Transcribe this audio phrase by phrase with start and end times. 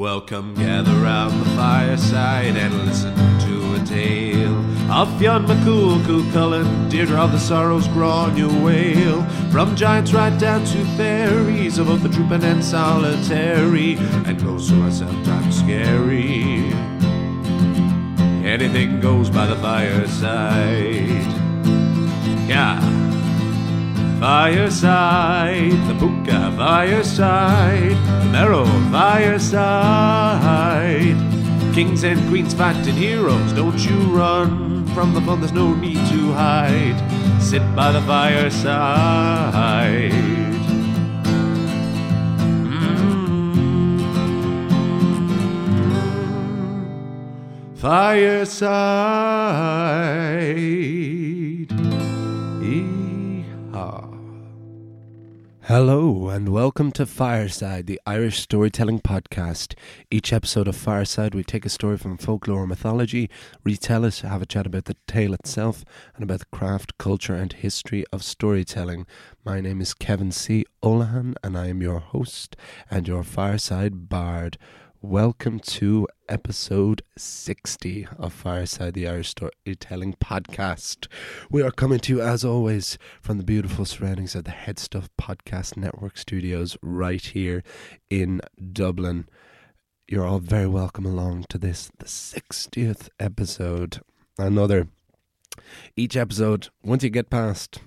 [0.00, 4.56] Welcome, gather round the fireside and listen to a tale
[4.90, 9.22] of Fionn McCool, Cuchulainn, Deirdre of the Sorrows, Granuaile, wail.
[9.50, 14.82] From giants right down to fairies, of both the trooping and solitary, and those who
[14.86, 16.72] are sometimes scary.
[18.42, 21.26] Anything goes by the fireside.
[22.48, 22.99] Yeah.
[24.20, 30.36] Fireside, the Puka fireside, the Merrow fireside.
[31.74, 36.32] Kings and queens fighting heroes, don't you run from the fun, there's no need to
[36.32, 37.00] hide.
[37.40, 39.30] Sit by the fireside.
[42.66, 43.00] Mm.
[47.76, 48.60] Fireside.
[52.60, 54.09] Yeehaw.
[55.64, 59.74] Hello, and welcome to Fireside, the Irish storytelling podcast.
[60.10, 63.28] Each episode of Fireside, we take a story from folklore or mythology,
[63.62, 67.52] retell it, have a chat about the tale itself, and about the craft, culture, and
[67.52, 69.06] history of storytelling.
[69.44, 70.64] My name is Kevin C.
[70.82, 72.56] Olahan, and I am your host
[72.90, 74.56] and your Fireside Bard.
[75.02, 81.06] Welcome to episode 60 of Fireside, the Irish Storytelling Podcast.
[81.50, 85.08] We are coming to you, as always, from the beautiful surroundings of the Head Stuff
[85.18, 87.62] Podcast Network studios right here
[88.10, 89.26] in Dublin.
[90.06, 94.02] You're all very welcome along to this, the 60th episode.
[94.36, 94.88] Another,
[95.96, 97.80] each episode, once you get past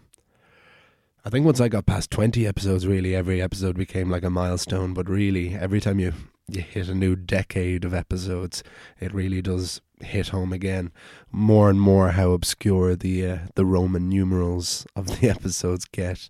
[1.26, 4.94] I think once I got past 20 episodes, really, every episode became like a milestone.
[4.94, 6.12] But really, every time you,
[6.48, 8.64] you hit a new decade of episodes,
[9.00, 10.92] it really does hit home again.
[11.32, 16.30] More and more how obscure the uh, the Roman numerals of the episodes get.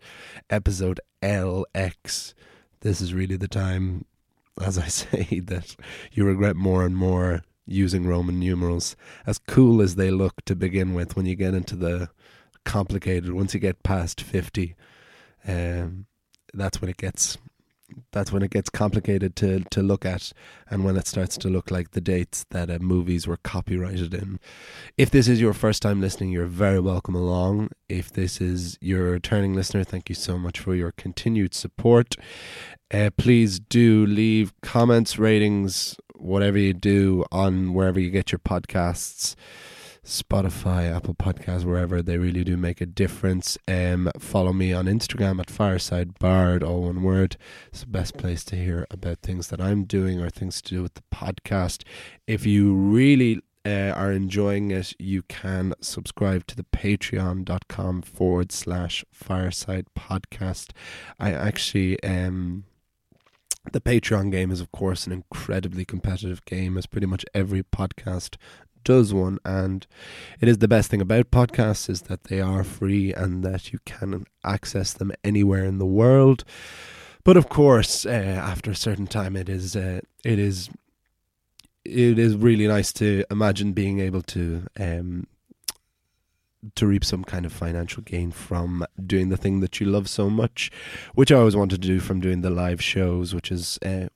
[0.50, 2.34] Episode LX.
[2.82, 4.06] This is really the time,
[4.62, 5.76] as I say, that
[6.12, 8.96] you regret more and more using Roman numerals.
[9.26, 12.10] As cool as they look to begin with, when you get into the
[12.66, 14.76] complicated once you get past 50
[15.48, 16.06] um,
[16.54, 17.38] that's when it gets
[18.12, 20.32] that's when it gets complicated to to look at
[20.70, 24.40] and when it starts to look like the dates that uh, movies were copyrighted in.
[24.98, 27.70] If this is your first time listening you're very welcome along.
[27.90, 32.16] If this is your returning listener thank you so much for your continued support.
[32.94, 39.36] Uh, please do leave comments ratings whatever you do on wherever you get your podcasts
[40.06, 43.58] Spotify, Apple Podcasts, wherever they really do make a difference.
[43.68, 47.38] Um, follow me on Instagram at Fireside Bard, all one word.
[47.68, 50.82] It's the best place to hear about things that I'm doing or things to do
[50.84, 51.84] with the podcast.
[52.28, 59.06] If you really uh, are enjoying it, you can subscribe to the patreon.com forward slash
[59.12, 60.72] fireside podcast.
[61.20, 62.66] I actually um
[63.72, 68.36] the Patreon game is, of course, an incredibly competitive game, as pretty much every podcast
[68.84, 69.88] does one and
[70.42, 73.80] it is the best thing about podcasts is that they are free and that you
[73.86, 76.44] can access them anywhere in the world.
[77.24, 80.70] But of course uh, after a certain time it is uh, it is
[81.86, 85.28] it is really nice to imagine being able to um,
[86.76, 90.30] to reap some kind of financial gain from doing the thing that you love so
[90.30, 90.72] much,
[91.14, 94.08] which I always wanted to do from doing the live shows, which is uh,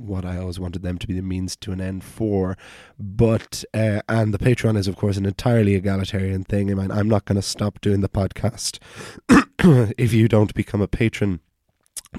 [0.00, 2.56] what I always wanted them to be the means to an end for.
[2.98, 6.70] But uh, and the Patreon is of course an entirely egalitarian thing.
[6.70, 8.78] I mean, I'm not going to stop doing the podcast
[9.98, 11.40] if you don't become a patron.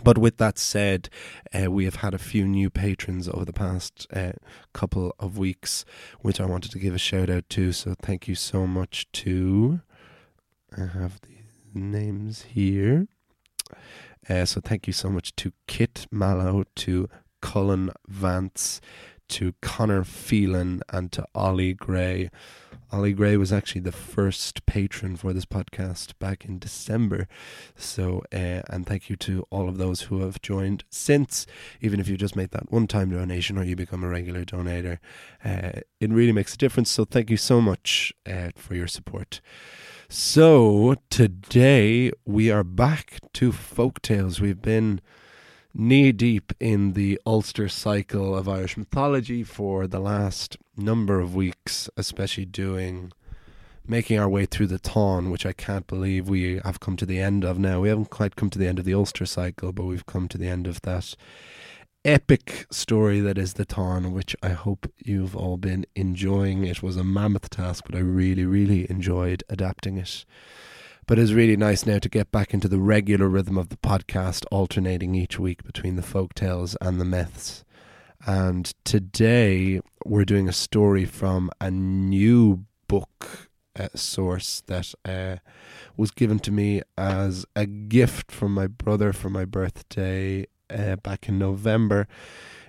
[0.03, 1.09] But with that said,
[1.53, 4.31] uh, we have had a few new patrons over the past uh,
[4.73, 5.83] couple of weeks,
[6.21, 7.73] which I wanted to give a shout out to.
[7.73, 9.81] So thank you so much to.
[10.77, 11.39] I have the
[11.73, 13.07] names here.
[14.29, 17.09] Uh, so thank you so much to Kit Mallow, to
[17.41, 18.81] Cullen Vance,
[19.29, 22.29] to Connor Phelan, and to Ollie Gray.
[22.91, 27.29] Ollie Gray was actually the first patron for this podcast back in December.
[27.78, 31.47] So, uh, and thank you to all of those who have joined since,
[31.79, 34.97] even if you just made that one time donation or you become a regular donator.
[35.44, 36.91] Uh, it really makes a difference.
[36.91, 39.40] So, thank you so much uh, for your support.
[40.09, 44.41] So, today we are back to folk tales.
[44.41, 44.99] We've been
[45.73, 51.90] knee deep in the Ulster cycle of Irish mythology for the last number of weeks,
[51.97, 53.12] especially doing
[53.88, 57.20] making our way through the Táin, which I can't believe we have come to the
[57.20, 57.82] end of now.
[57.82, 60.38] We haven't quite come to the end of the Ulster cycle, but we've come to
[60.38, 61.16] the end of that
[62.03, 66.64] epic story that is the Táin, which I hope you've all been enjoying.
[66.64, 70.26] It was a mammoth task, but I really, really enjoyed adapting it.
[71.07, 74.45] But it's really nice now to get back into the regular rhythm of the podcast,
[74.51, 77.63] alternating each week between the folk tales and the myths.
[78.25, 83.49] And today we're doing a story from a new book
[83.79, 85.37] uh, source that uh,
[85.97, 91.27] was given to me as a gift from my brother for my birthday uh, back
[91.27, 92.07] in November.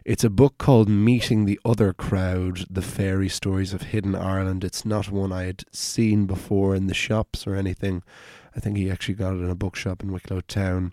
[0.04, 4.64] It's a book called Meeting the Other Crowd The Fairy Stories of Hidden Ireland.
[4.64, 8.02] It's not one I had seen before in the shops or anything.
[8.56, 10.92] I think he actually got it in a bookshop in Wicklow Town.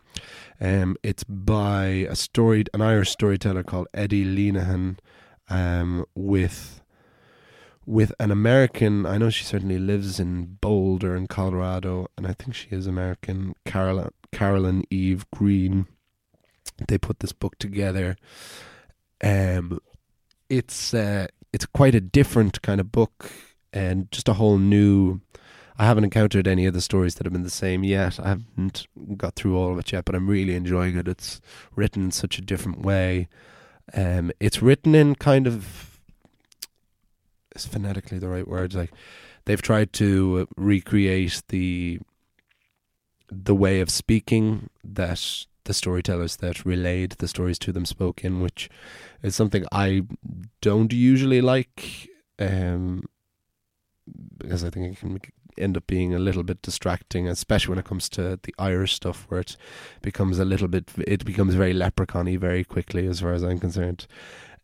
[0.62, 5.00] Um, it's by a story, an Irish storyteller called Eddie Lenihan,
[5.50, 6.84] um, with
[7.88, 9.08] with an American.
[9.08, 13.56] I know she certainly lives in Boulder in Colorado, and I think she is American.
[13.66, 15.88] Carolyn Carolyn Eve Green.
[16.88, 18.16] They put this book together.
[19.24, 19.80] Um,
[20.50, 23.32] it's uh, it's quite a different kind of book,
[23.74, 25.22] and just a whole new
[25.80, 28.20] I haven't encountered any of the stories that have been the same yet.
[28.20, 28.86] I haven't
[29.16, 31.08] got through all of it yet, but I'm really enjoying it.
[31.08, 31.40] It's
[31.74, 33.30] written in such a different way.
[33.94, 36.02] Um, it's written in kind of
[37.56, 38.76] is phonetically the right words.
[38.76, 38.92] Like
[39.46, 42.00] they've tried to recreate the
[43.32, 48.42] the way of speaking that the storytellers that relayed the stories to them spoke in,
[48.42, 48.72] which
[49.22, 50.02] is something I
[50.62, 52.10] don't usually like.
[52.40, 53.04] Um,
[54.36, 55.20] because I think it can
[55.60, 59.28] end up being a little bit distracting, especially when it comes to the Irish stuff,
[59.30, 59.56] where it
[60.02, 64.08] becomes a little bit, it becomes very leprechaun very quickly, as far as I'm concerned.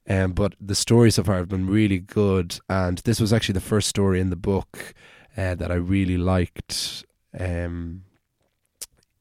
[0.10, 3.62] Um, but the stories so far have been really good, and this was actually the
[3.62, 4.96] first story in the book
[5.38, 7.06] uh, that I really liked.
[7.40, 8.06] Um,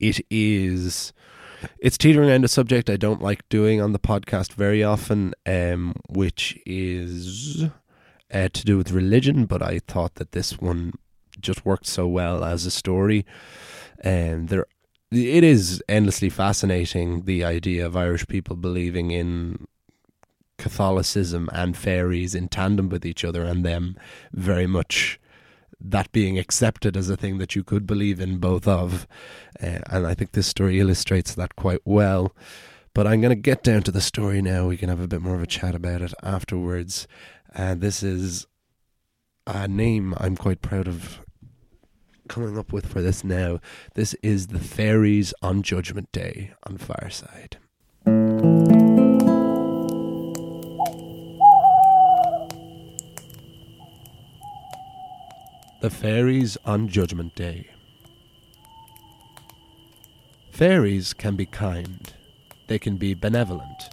[0.01, 1.13] it is
[1.79, 5.95] it's teetering around a subject I don't like doing on the podcast very often, um,
[6.09, 7.65] which is
[8.33, 9.47] uh, to do with religion.
[9.47, 10.95] But I thought that this one
[11.41, 13.25] just worked so well as a story.
[14.01, 14.67] And there,
[15.11, 19.67] it is endlessly fascinating the idea of Irish people believing in
[20.59, 23.97] Catholicism and fairies in tandem with each other, and them
[24.33, 25.19] very much
[25.81, 29.07] that being accepted as a thing that you could believe in both of.
[29.63, 32.35] Uh, and I think this story illustrates that quite well.
[32.95, 34.69] But I'm going to get down to the story now.
[34.69, 37.09] We can have a bit more of a chat about it afterwards.
[37.53, 38.47] And uh, this is
[39.47, 41.21] a name I'm quite proud of
[42.29, 43.61] coming up with for this now.
[43.95, 47.59] This is The Fairies on Judgment Day on Fireside.
[55.85, 57.67] The Fairies on Judgment Day.
[60.51, 62.11] Fairies can be kind,
[62.69, 63.91] they can be benevolent,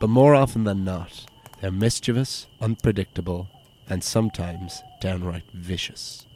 [0.00, 1.24] but more often than not,
[1.62, 3.48] they're mischievous, unpredictable,
[3.88, 6.26] and sometimes downright vicious.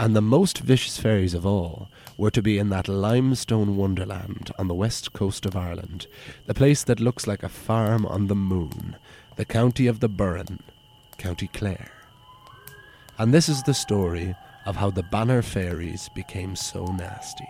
[0.00, 4.68] And the most vicious fairies of all were to be in that limestone wonderland on
[4.68, 6.06] the west coast of Ireland,
[6.46, 8.96] the place that looks like a farm on the moon,
[9.36, 10.60] the county of the Burren,
[11.18, 12.01] County Clare.
[13.18, 14.34] And this is the story
[14.66, 17.48] of how the Banner Fairies became so nasty.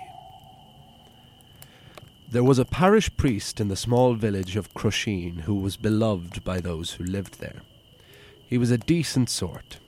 [2.31, 6.61] There was a parish priest in the small village of Crusheen who was beloved by
[6.61, 7.63] those who lived there.
[8.47, 9.79] He was a decent sort,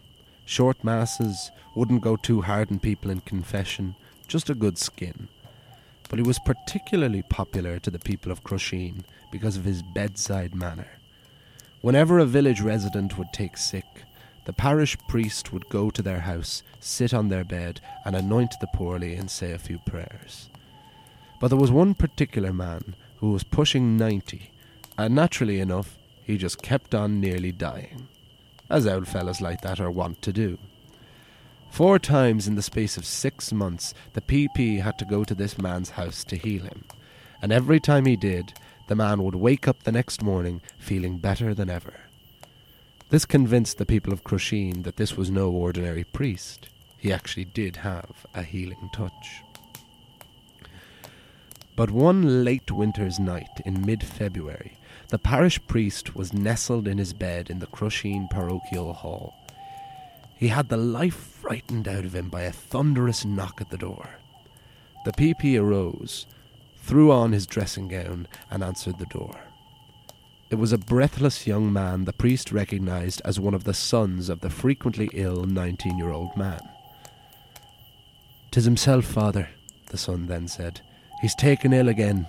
[0.46, 3.96] Short masses, wouldn't go too hard on people in confession,
[4.28, 5.28] just a good skin.
[6.10, 10.88] But he was particularly popular to the people of Crusheen because of his bedside manner.
[11.80, 13.84] Whenever a village resident would take sick,
[14.44, 18.68] the parish priest would go to their house, sit on their bed, and anoint the
[18.74, 20.48] poorly and say a few prayers.
[21.40, 24.50] But there was one particular man who was pushing ninety,
[24.98, 28.08] and naturally enough, he just kept on nearly dying
[28.70, 30.58] as old fellows like that are wont to do.
[31.70, 35.58] Four times in the space of six months, the PP had to go to this
[35.58, 36.84] man's house to heal him,
[37.42, 38.54] and every time he did,
[38.86, 41.94] the man would wake up the next morning feeling better than ever.
[43.10, 46.68] This convinced the people of Crusheen that this was no ordinary priest.
[46.98, 49.42] He actually did have a healing touch.
[51.76, 57.12] But one late winter's night in mid February, the parish priest was nestled in his
[57.12, 59.34] bed in the Crusheen parochial hall.
[60.36, 64.08] He had the life frightened out of him by a thunderous knock at the door.
[65.04, 66.26] The PP arose,
[66.78, 69.43] threw on his dressing gown, and answered the door.
[70.50, 74.40] It was a breathless young man the priest recognized as one of the sons of
[74.40, 76.60] the frequently ill nineteen year old man.
[78.50, 79.48] "'Tis himself, father,
[79.90, 80.80] the son then said.
[81.20, 82.26] He's taken ill again.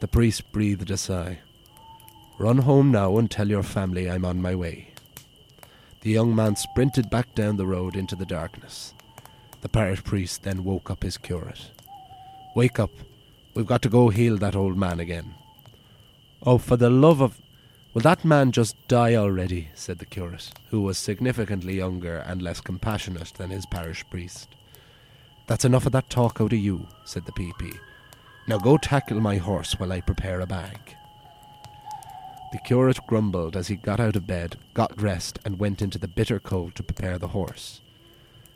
[0.00, 1.40] The priest breathed a sigh.
[2.38, 4.92] Run home now and tell your family I'm on my way.
[6.02, 8.94] The young man sprinted back down the road into the darkness.
[9.62, 11.70] The parish priest then woke up his curate.
[12.54, 12.92] Wake up.
[13.54, 15.34] We've got to go heal that old man again.
[16.48, 17.40] Oh, for the love of.
[17.92, 19.70] Will that man just die already?
[19.74, 24.54] said the curate, who was significantly younger and less compassionate than his parish priest.
[25.48, 27.76] That's enough of that talk out of you, said the PP.
[28.46, 30.78] Now go tackle my horse while I prepare a bag.
[32.52, 36.06] The curate grumbled as he got out of bed, got dressed, and went into the
[36.06, 37.80] bitter cold to prepare the horse.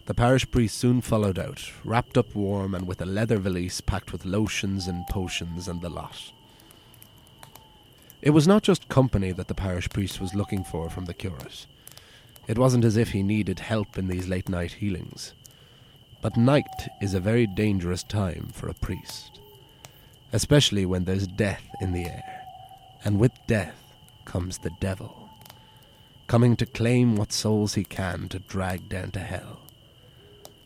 [0.06, 4.12] The parish priest soon followed out, wrapped up warm and with a leather valise packed
[4.12, 6.30] with lotions and potions and the lot.
[8.22, 11.66] It was not just company that the parish priest was looking for from the curate.
[12.46, 15.32] It wasn't as if he needed help in these late night healings.
[16.20, 19.40] But night is a very dangerous time for a priest,
[20.34, 22.42] especially when there's death in the air.
[23.04, 23.94] And with death
[24.26, 25.30] comes the devil,
[26.26, 29.60] coming to claim what souls he can to drag down to hell.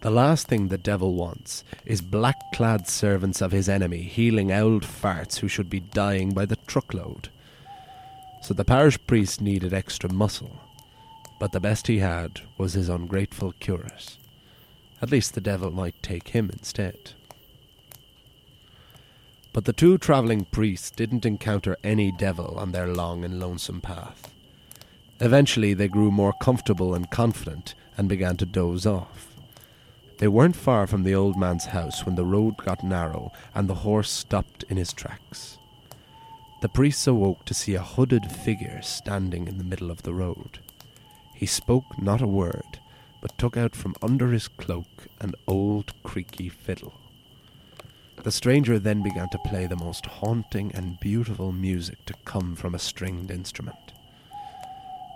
[0.01, 4.83] The last thing the devil wants is black clad servants of his enemy healing old
[4.83, 7.29] farts who should be dying by the truckload.
[8.45, 10.61] So the parish priest needed extra muscle,
[11.41, 14.19] but the best he had was his ungrateful curate.
[15.01, 17.13] At least the devil might take him instead.
[19.55, 24.31] But the two travelling priests didn't encounter any devil on their long and lonesome path.
[25.21, 29.35] Eventually they grew more comfortable and confident and began to doze off.
[30.19, 33.87] They weren't far from the old man's house when the road got narrow and the
[33.87, 35.57] horse stopped in his tracks.
[36.65, 40.61] The priests awoke to see a hooded figure standing in the middle of the road.
[41.35, 42.81] He spoke not a word,
[43.21, 44.87] but took out from under his cloak
[45.21, 46.95] an old creaky fiddle.
[48.23, 52.75] The stranger then began to play the most haunting and beautiful music to come from
[52.75, 53.93] a stringed instrument.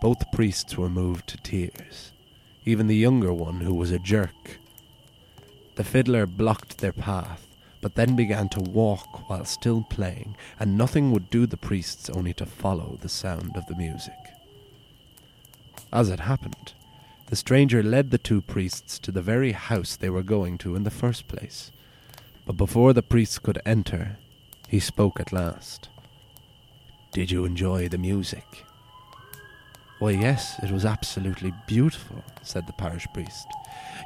[0.03, 2.13] Both priests were moved to tears,
[2.67, 4.59] even the younger one, who was a jerk,
[5.77, 7.48] the fiddler blocked their path,
[7.81, 12.33] but then began to walk while still playing, and nothing would do the priests only
[12.35, 14.19] to follow the sound of the music.
[15.93, 16.75] As it happened,
[17.27, 20.85] the stranger led the two priests to the very house they were going to in
[20.85, 21.71] the first place.
[22.47, 24.17] But before the priests could enter,
[24.69, 25.89] he spoke at last.
[27.13, 28.65] Did you enjoy the music?
[29.99, 33.47] Why, yes, it was absolutely beautiful, said the parish priest.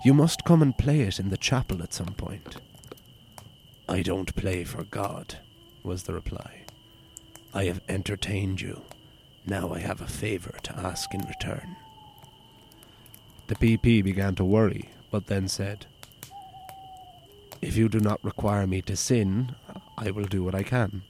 [0.04, 2.56] You must come and play it in the chapel at some point.
[3.92, 5.36] I don't play for God,
[5.82, 6.62] was the reply.
[7.52, 8.80] I have entertained you.
[9.44, 11.76] Now I have a favour to ask in return.
[13.48, 15.84] The PP began to worry, but then said,
[17.60, 19.56] If you do not require me to sin,
[19.98, 21.02] I will do what I can.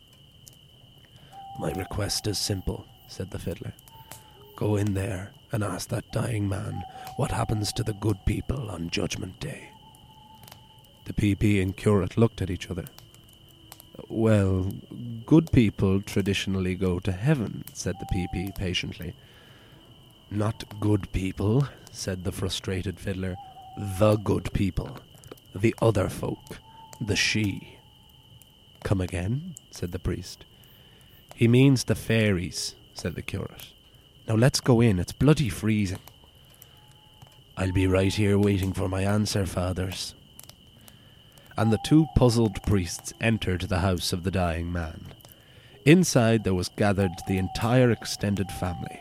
[1.60, 3.74] My request is simple, said the fiddler.
[4.56, 6.82] Go in there and ask that dying man
[7.14, 9.71] what happens to the good people on Judgment Day.
[11.04, 12.84] The PP and curate looked at each other.
[14.08, 14.72] Well,
[15.26, 19.14] good people traditionally go to heaven, said the PP patiently.
[20.30, 23.36] Not good people, said the frustrated fiddler.
[23.98, 24.98] The good people.
[25.54, 26.58] The other folk.
[27.00, 27.76] The Sídhe.
[28.84, 30.44] Come again, said the priest.
[31.34, 33.68] He means the fairies, said the curate.
[34.28, 35.98] Now let's go in, it's bloody freezing.
[37.56, 40.14] I'll be right here waiting for my answer, fathers.
[41.62, 45.12] And the two puzzled priests entered the house of the dying man.
[45.84, 48.98] Inside there was gathered the entire extended family.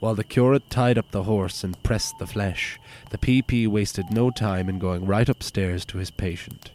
[0.00, 2.78] While the curate tied up the horse and pressed the flesh,
[3.10, 6.70] the PP wasted no time in going right upstairs to his patient.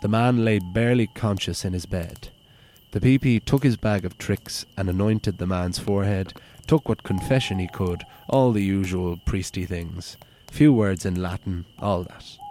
[0.00, 2.30] The man lay barely conscious in his bed.
[2.90, 6.32] The PP took his bag of tricks and anointed the man's forehead,
[6.66, 10.16] took what confession he could, all the usual priesty things,
[10.50, 12.41] few words in Latin, all that.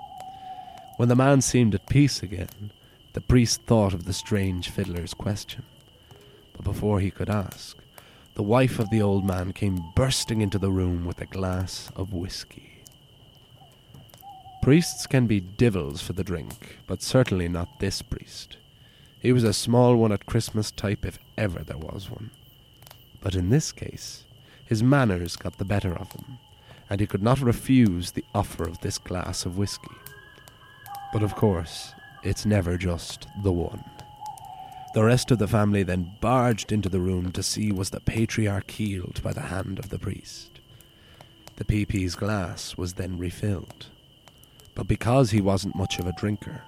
[1.02, 2.72] When the man seemed at peace again,
[3.14, 5.64] the priest thought of the strange fiddler's question.
[6.54, 7.76] But before he could ask,
[8.36, 12.14] the wife of the old man came bursting into the room with a glass of
[12.14, 12.84] whisky.
[14.62, 18.58] Priests can be divils for the drink, but certainly not this priest.
[19.20, 22.30] He was a small one at Christmas type if ever there was one.
[23.22, 24.26] But in this case,
[24.64, 26.38] his manners got the better of him,
[26.92, 29.90] and he could not refuse the offer of this glass of whisky.
[31.12, 33.84] But of course, it's never just the one.
[34.94, 38.70] The rest of the family then barged into the room to see was the patriarch
[38.72, 40.60] healed by the hand of the priest.
[41.56, 43.88] The PP's glass was then refilled.
[44.76, 46.64] But because he wasn't much of a drinker,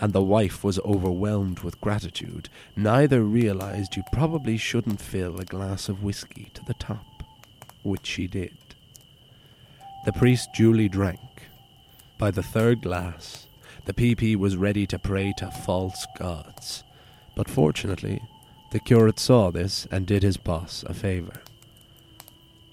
[0.00, 5.88] and the wife was overwhelmed with gratitude, neither realized you probably shouldn't fill a glass
[5.88, 7.22] of whiskey to the top,
[7.82, 8.56] which she did.
[10.04, 11.48] The priest duly drank.
[12.18, 13.46] By the third glass,
[13.86, 16.84] the PP was ready to pray to false gods,
[17.34, 18.20] but fortunately,
[18.70, 21.42] The curate saw this and did his boss a favour.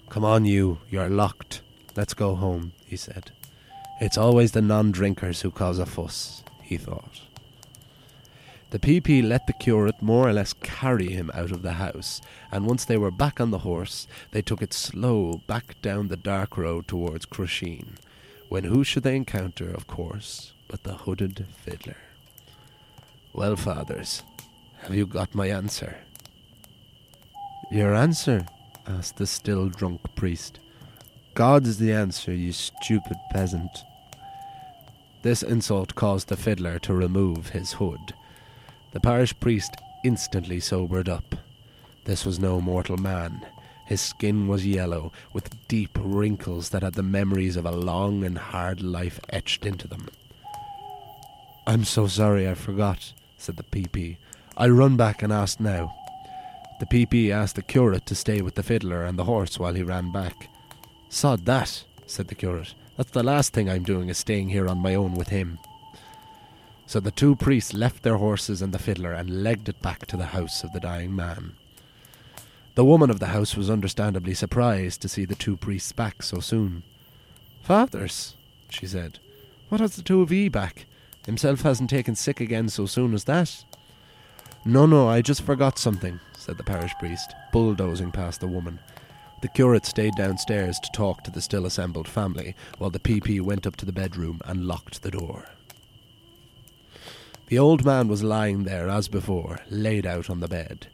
[0.08, 1.60] Come on, you, you're locked.
[1.96, 3.32] Let's go home, he said.
[4.00, 7.22] It's always the non drinkers who cause a fuss, he thought.
[8.70, 12.20] The PP let the curate more or less carry him out of the house,
[12.52, 16.16] and once they were back on the horse, they took it slow back down the
[16.16, 17.96] dark road towards Crusheen,
[18.48, 21.96] when who should they encounter, of course, but the hooded fiddler.
[23.32, 24.22] Well, fathers,
[24.82, 25.96] have you got my answer?
[27.70, 28.46] Your answer?
[28.86, 30.60] asked the still drunk priest.
[31.34, 33.70] God's the answer, you stupid peasant.
[35.22, 38.14] This insult caused the fiddler to remove his hood.
[38.92, 39.72] The parish priest
[40.04, 41.34] instantly sobered up.
[42.04, 43.46] This was no mortal man.
[43.86, 48.38] His skin was yellow, with deep wrinkles that had the memories of a long and
[48.38, 50.08] hard life etched into them.
[51.68, 54.16] I'm so sorry I forgot, said the PP.
[54.56, 55.94] I'll run back and ask now.
[56.80, 59.82] The PP asked the curate to stay with the fiddler and the horse while he
[59.82, 60.48] ran back.
[61.10, 62.72] Sod that, said the curate.
[62.96, 65.58] That's the last thing I'm doing is staying here on my own with him.
[66.86, 70.16] So the two priests left their horses and the fiddler and legged it back to
[70.16, 71.52] the house of the dying man.
[72.76, 76.40] The woman of the house was understandably surprised to see the two priests back so
[76.40, 76.82] soon.
[77.62, 78.36] Fathers,
[78.70, 79.18] she said,
[79.68, 80.86] what has the two of ye back?
[81.28, 83.62] Himself hasn't taken sick again so soon as that.
[84.64, 88.78] No, no, I just forgot something, said the parish priest, bulldozing past the woman.
[89.42, 93.66] The curate stayed downstairs to talk to the still assembled family, while the PP went
[93.66, 95.44] up to the bedroom and locked the door.
[97.48, 100.86] The old man was lying there as before, laid out on the bed.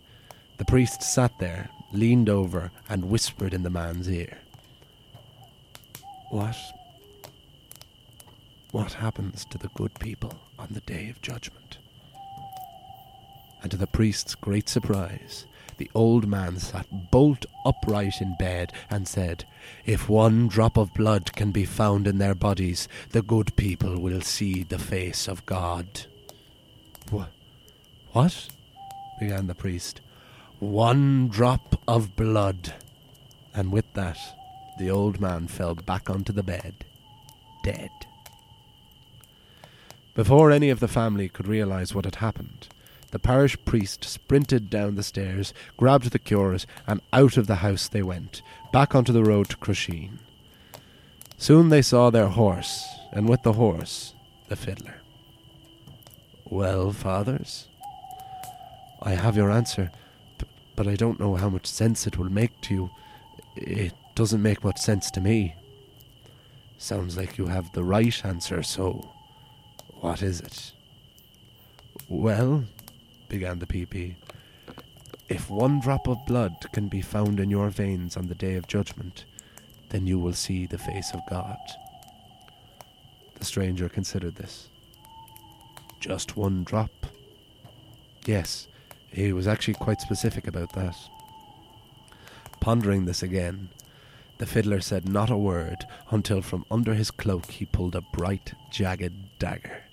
[0.59, 4.39] The priest sat there, leaned over, and whispered in the man's ear.
[6.31, 6.57] What
[8.75, 11.79] what happens to the good people on the day of judgment?
[13.63, 19.07] And to the priest's great surprise, the old man sat bolt upright in bed and
[19.07, 19.45] said,
[19.87, 24.21] If one drop of blood can be found in their bodies, the good people will
[24.23, 25.87] see the face of God.
[27.11, 27.31] What?
[28.11, 28.49] What?
[29.21, 30.01] began the priest.
[30.59, 32.75] One drop of blood.
[33.55, 34.19] And with that,
[34.81, 36.85] the old man fell back onto the bed,
[37.63, 37.91] dead.
[40.15, 42.69] Before any of the family could realize what had happened,
[43.11, 47.89] the parish priest sprinted down the stairs, grabbed the curate, and out of the house
[47.89, 50.19] they went, back onto the road to Crusheen.
[51.37, 54.15] Soon they saw their horse, and with the horse,
[54.49, 55.01] the fiddler.
[56.45, 57.67] Well, fathers,
[59.03, 59.91] I have your answer,
[60.77, 62.91] but I don't know how much sense it will make to you.
[63.57, 65.57] It doesn't make much sense to me.
[66.79, 69.14] Sounds like you have the right answer, so
[70.05, 70.73] what is it?
[72.11, 72.65] Well,
[73.31, 74.17] began the PP,
[75.31, 78.67] if one drop of blood can be found in your veins on the day of
[78.67, 79.25] judgment,
[79.89, 81.57] then you will see the face of God.
[83.37, 84.69] The stranger considered this.
[86.01, 87.07] Just one drop?
[88.27, 88.69] Yes,
[89.11, 90.97] he was actually quite specific about that.
[92.61, 93.71] Pondering this again,
[94.37, 98.53] the fiddler said not a word until from under his cloak he pulled a bright,
[98.71, 99.85] jagged dagger.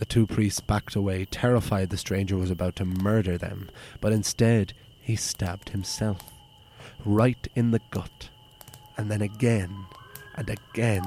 [0.00, 3.68] The two priests backed away, terrified the stranger was about to murder them,
[4.00, 6.22] but instead he stabbed himself,
[7.04, 8.30] right in the gut,
[8.96, 9.84] and then again
[10.36, 11.04] and again.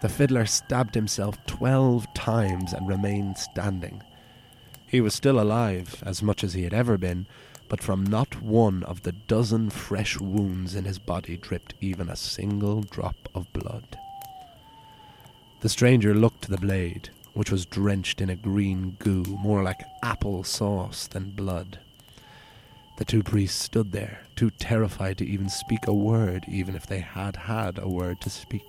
[0.00, 4.00] The fiddler stabbed himself twelve times and remained standing.
[4.86, 7.26] He was still alive, as much as he had ever been,
[7.68, 12.14] but from not one of the dozen fresh wounds in his body dripped even a
[12.14, 13.98] single drop of blood.
[15.62, 19.82] The stranger looked to the blade, which was drenched in a green goo, more like
[20.02, 21.78] apple sauce than blood.
[22.96, 27.00] The two priests stood there, too terrified to even speak a word, even if they
[27.00, 28.62] had had a word to speak.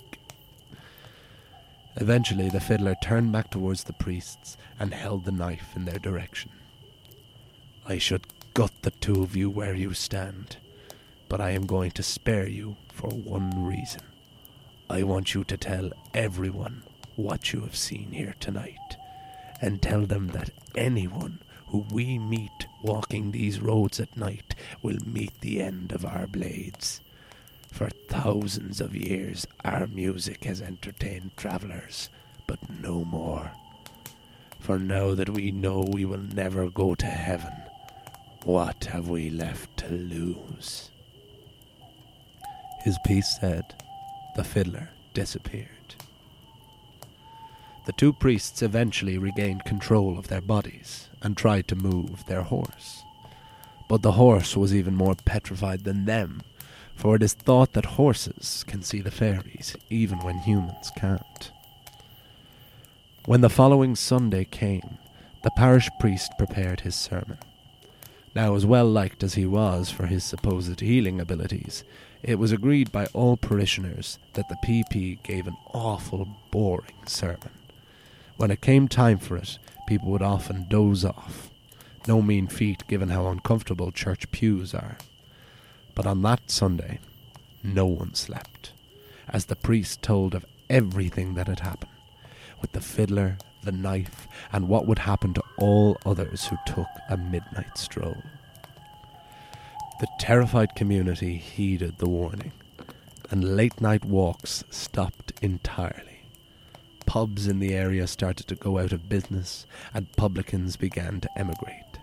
[1.98, 6.52] Eventually, the fiddler turned back towards the priests and held the knife in their direction.
[7.86, 8.26] I should
[8.56, 10.58] gut the two of you where you stand,
[11.30, 14.02] but I am going to spare you for one reason.
[14.90, 16.84] I want you to tell everyone
[17.16, 18.98] what you have seen here tonight,
[19.62, 25.40] and tell them that anyone who we meet walking these roads at night will meet
[25.42, 27.02] the end of our blades.
[27.72, 32.10] For thousands of years, our music has entertained travellers,
[32.48, 33.52] but no more.
[34.60, 37.54] For now that we know we will never go to heaven,
[38.44, 40.90] what have we left to lose?
[42.84, 43.76] His piece said,
[44.36, 45.75] the fiddler disappeared.
[47.86, 53.04] The two priests eventually regained control of their bodies and tried to move their horse.
[53.88, 56.42] But the horse was even more petrified than them,
[56.96, 61.52] for it is thought that horses can see the fairies even when humans can't.
[63.26, 64.98] When the following Sunday came,
[65.44, 67.38] the parish priest prepared his sermon.
[68.34, 71.84] Now, as well liked as he was for his supposed healing abilities,
[72.24, 77.52] it was agreed by all parishioners that the PP gave an awful boring sermon.
[78.38, 81.50] When it came time for it, people would often doze off.
[82.08, 84.98] No mean feat given how uncomfortable church pews are.
[85.96, 87.00] But on that Sunday,
[87.64, 88.74] no one slept,
[89.30, 91.92] as the priest told of everything that had happened,
[92.62, 97.18] with the fiddler, the knife, and what would happen to all others who took a
[97.18, 98.22] midnight stroll.
[100.02, 102.52] The terrified community heeded the warning,
[103.32, 106.15] and late night walks stopped entirely.
[107.06, 112.00] Pubs in the area started to go out of business, and publicans began to emigrate.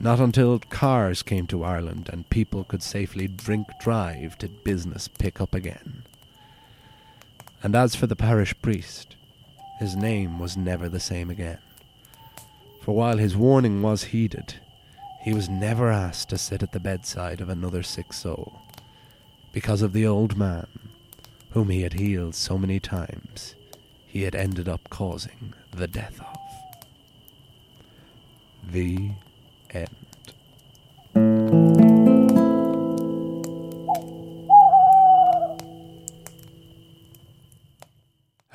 [0.00, 5.40] Not until cars came to Ireland and people could safely drink drive did business pick
[5.40, 6.04] up again.
[7.64, 9.16] And as for the parish priest,
[9.80, 11.58] his name was never the same again.
[12.80, 14.54] For while his warning was heeded,
[15.22, 18.62] he was never asked to sit at the bedside of another sick soul,
[19.52, 20.68] because of the old man,
[21.50, 23.56] whom he had healed so many times,
[24.18, 26.36] he had ended up causing the death of.
[28.72, 29.12] The
[29.70, 29.88] end.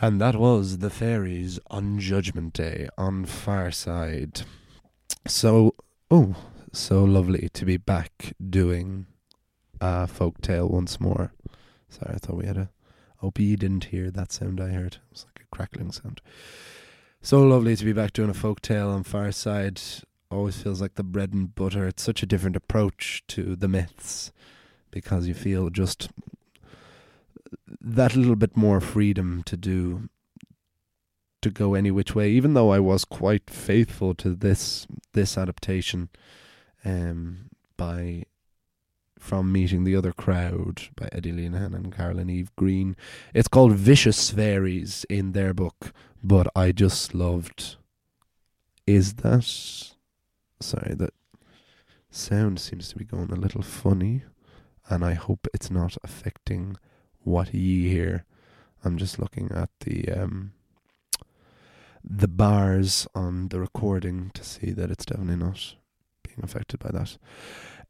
[0.02, 4.42] And that was the fairies on Judgment Day on Fireside.
[5.26, 5.76] So,
[6.12, 6.36] oh,
[6.74, 9.06] so lovely to be back doing
[9.80, 11.32] uh, a folk tale once more.
[11.88, 12.73] Sorry, I thought we had a.
[13.24, 14.96] Hope you didn't hear that sound I heard.
[14.96, 16.20] It was like a crackling sound.
[17.22, 19.80] So lovely to be back doing a folk tale on Fireside.
[20.30, 21.88] Always feels like the bread and butter.
[21.88, 24.34] It's such a different approach to the myths
[24.92, 26.10] because you feel just
[27.80, 30.10] that little bit more freedom to do
[31.42, 36.10] to go any which way even though I was quite faithful to this this adaptation
[36.84, 38.26] um by
[39.24, 42.98] from meeting the other crowd by Eddie Lenihan and Carolyn Eve Green.
[43.34, 47.78] It's called Vicious Fairies in their book, but I just loved
[48.86, 49.46] is that
[50.60, 51.14] sorry that
[52.12, 54.24] sound seems to be going a little funny
[54.90, 56.76] and I hope it's not affecting
[57.22, 58.26] what ye hear.
[58.84, 60.52] I'm just looking at the um,
[62.04, 65.76] the bars on the recording to see that it's definitely not
[66.24, 67.18] being affected by that.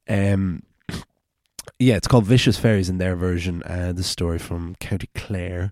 [0.08, 0.62] Um,
[1.80, 3.63] yeah, it's called Vicious Fairies in their version.
[3.63, 5.71] Uh, the story from County Clare,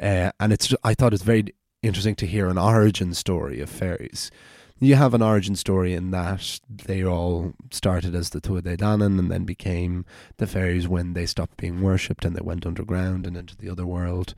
[0.00, 4.30] uh, and it's I thought it's very interesting to hear an origin story of fairies
[4.78, 9.18] you have an origin story in that they all started as the Tuatha Dé Danann
[9.18, 10.04] and then became
[10.36, 13.86] the fairies when they stopped being worshipped and they went underground and into the other
[13.86, 14.34] world.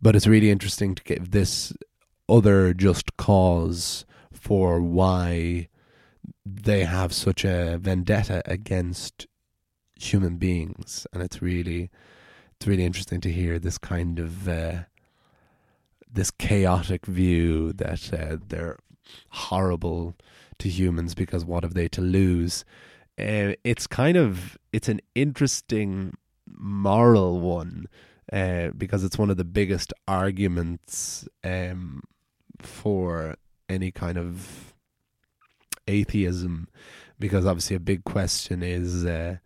[0.00, 1.74] But it's really interesting to give this
[2.28, 5.68] other just cause for why
[6.44, 9.26] they have such a vendetta against
[9.98, 11.90] human beings, and it's really
[12.56, 14.80] it's really interesting to hear this kind of uh,
[16.12, 18.78] this chaotic view that uh, they're
[19.30, 20.14] horrible
[20.58, 22.64] to humans because what have they to lose?
[23.18, 26.14] Uh, it's kind of it's an interesting
[26.46, 27.86] moral one
[28.32, 32.02] uh, because it's one of the biggest arguments um,
[32.60, 33.36] for
[33.68, 34.74] any kind of
[35.88, 36.68] atheism
[37.18, 39.36] because obviously a big question is uh,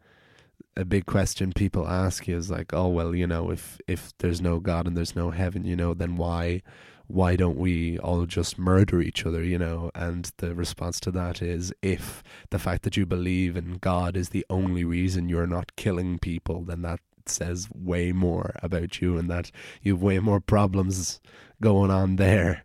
[0.81, 4.59] a big question people ask is like oh well you know if if there's no
[4.59, 6.63] god and there's no heaven you know then why
[7.11, 9.91] why don't we all just murder each other, you know?
[9.95, 14.29] And the response to that is if the fact that you believe in God is
[14.29, 19.29] the only reason you're not killing people, then that says way more about you and
[19.29, 19.51] that
[19.83, 21.21] you have way more problems
[21.61, 22.65] going on there.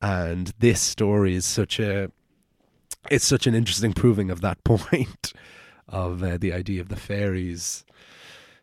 [0.00, 2.10] And this story is such a
[3.10, 5.32] it's such an interesting proving of that point
[5.90, 7.84] of uh, the idea of the fairies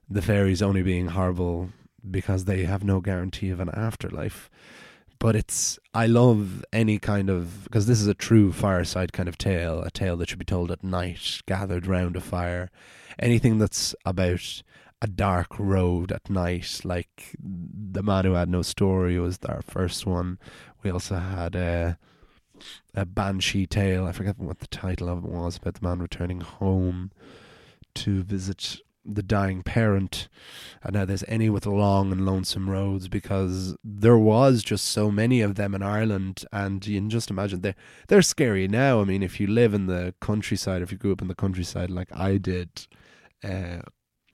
[0.09, 1.69] the fairies only being horrible
[2.09, 4.49] because they have no guarantee of an afterlife
[5.19, 9.37] but it's I love any kind of because this is a true fireside kind of
[9.37, 12.69] tale, a tale that should be told at night, gathered round a fire.
[13.19, 14.61] Anything that's about
[15.01, 20.05] a dark road at night, like the man who had no story was our first
[20.05, 20.37] one.
[20.83, 21.97] We also had a
[22.93, 24.05] a banshee tale.
[24.05, 27.11] I forget what the title of it was about the man returning home
[27.95, 30.27] to visit the dying parent,
[30.83, 35.41] and now there's any with long and lonesome roads because there was just so many
[35.41, 37.75] of them in Ireland, and you can just imagine they
[38.09, 38.99] they're scary now.
[38.99, 41.89] I mean, if you live in the countryside, if you grew up in the countryside
[41.89, 42.87] like I did,
[43.43, 43.79] uh,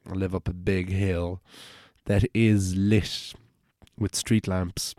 [0.07, 1.41] live up a big hill
[2.05, 3.33] that is lit
[3.97, 4.95] with street lamps,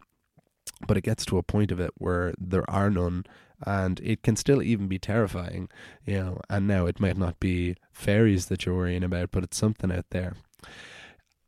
[0.87, 3.25] but it gets to a point of it where there are none
[3.67, 5.69] and it can still even be terrifying,
[6.05, 6.41] you know.
[6.51, 10.07] And now it might not be fairies that you're worrying about, but it's something out
[10.11, 10.35] there.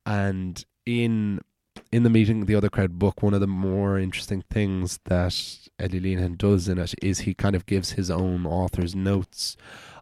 [0.04, 1.40] And in
[1.92, 5.34] in the meeting, the other crowd book, one of the more interesting things that
[5.78, 9.56] Eddie Lenihan does in it is he kind of gives his own author's notes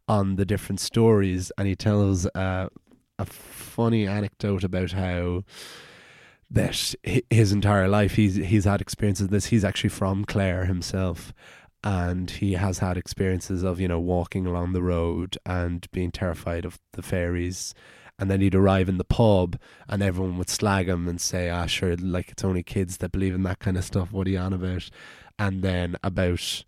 [0.07, 2.69] on the different stories, and he tells uh,
[3.19, 5.43] a funny anecdote about how
[6.51, 6.95] that
[7.31, 9.47] his entire life he's he's had experiences of this.
[9.47, 11.33] He's actually from Clare himself,
[11.83, 16.65] and he has had experiences of you know walking along the road and being terrified
[16.65, 17.75] of the fairies.
[18.17, 21.67] And then he'd arrive in the pub and everyone would slag him and say ah
[21.67, 24.13] sure like it's only kids that believe in that kind of stuff.
[24.13, 24.89] What are you on about?
[25.37, 26.65] And then about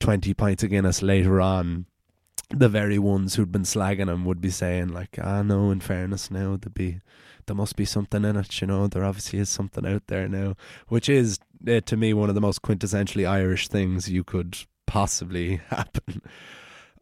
[0.00, 1.86] 20 pints of guinness later on
[2.50, 6.30] the very ones who'd been slagging him would be saying like ah no in fairness
[6.30, 7.00] now there'd be
[7.46, 10.54] there must be something in it you know there obviously is something out there now
[10.88, 15.56] which is uh, to me one of the most quintessentially Irish things you could possibly
[15.68, 16.22] happen.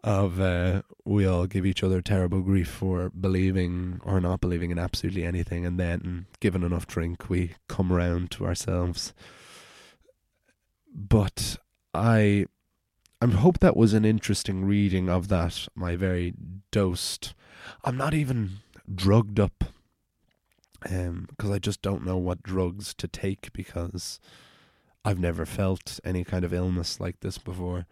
[0.03, 4.79] Of uh, we all give each other terrible grief for believing or not believing in
[4.79, 9.13] absolutely anything, and then given enough drink, we come round to ourselves.
[10.95, 11.59] But
[11.93, 12.47] I,
[13.21, 15.69] I hope that was an interesting reading of that.
[15.75, 16.33] My very
[16.71, 17.35] dosed.
[17.85, 18.61] I'm not even
[18.93, 19.65] drugged up
[20.81, 24.21] because um, I just don't know what drugs to take because
[25.05, 27.87] I've never felt any kind of illness like this before.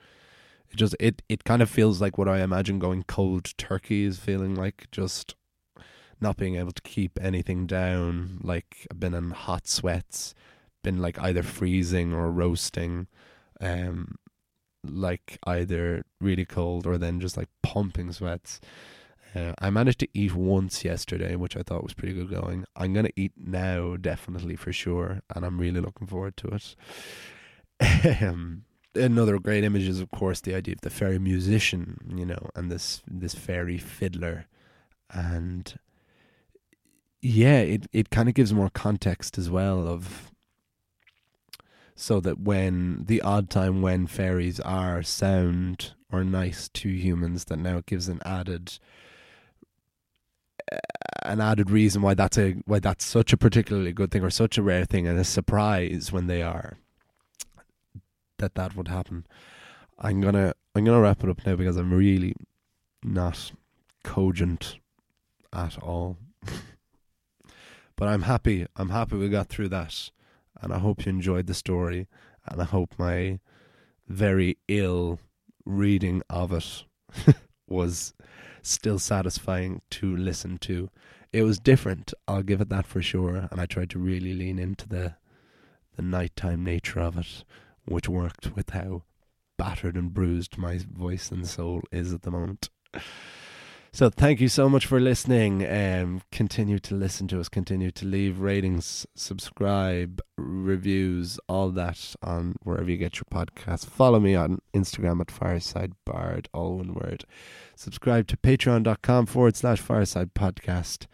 [0.70, 4.18] It just it it kind of feels like what I imagine going cold turkey is
[4.18, 5.34] feeling like just
[6.20, 10.34] not being able to keep anything down, like I've been in hot sweats,
[10.82, 13.06] been like either freezing or roasting,
[13.60, 14.16] um
[14.84, 18.60] like either really cold or then just like pumping sweats.
[19.34, 22.64] Uh, I managed to eat once yesterday, which I thought was pretty good going.
[22.76, 26.58] I'm going to eat now, definitely for sure, and I'm really looking forward to
[27.80, 28.64] it.
[28.94, 32.70] Another great image is, of course, the idea of the fairy musician, you know, and
[32.70, 34.46] this this fairy fiddler,
[35.10, 35.78] and
[37.20, 40.32] yeah, it it kind of gives more context as well of
[41.94, 47.58] so that when the odd time when fairies are sound or nice to humans, that
[47.58, 48.78] now it gives an added
[51.24, 54.56] an added reason why that's a why that's such a particularly good thing or such
[54.56, 56.78] a rare thing and a surprise when they are
[58.38, 59.26] that that would happen.
[59.98, 62.34] I'm gonna I'm gonna wrap it up now because I'm really
[63.02, 63.52] not
[64.04, 64.78] cogent
[65.52, 66.16] at all.
[67.96, 68.66] but I'm happy.
[68.76, 70.10] I'm happy we got through that,
[70.60, 72.06] and I hope you enjoyed the story,
[72.46, 73.40] and I hope my
[74.06, 75.18] very ill
[75.64, 76.84] reading of it
[77.70, 78.14] was
[78.62, 80.90] still satisfying to listen to.
[81.32, 84.58] It was different, I'll give it that for sure, and I tried to really lean
[84.58, 85.14] into the
[85.96, 87.44] the nighttime nature of it,
[87.84, 89.02] which worked with how
[89.56, 92.70] battered and bruised my voice and soul is at the moment.
[93.90, 95.66] So thank you so much for listening.
[95.66, 97.48] Um, continue to listen to us.
[97.48, 103.86] Continue to leave ratings, subscribe, reviews, all that on wherever you get your podcast.
[103.86, 107.24] Follow me on Instagram at Fireside Bard, all one word.
[107.76, 111.06] Subscribe to patreon.com forward slash Fireside Podcast.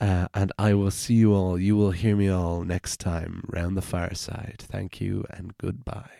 [0.00, 1.58] Uh, and I will see you all.
[1.58, 4.56] You will hear me all next time round the fireside.
[4.58, 6.10] Thank you and goodbye.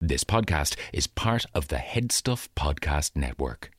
[0.00, 3.72] This podcast is part of the Headstuff Podcast Network.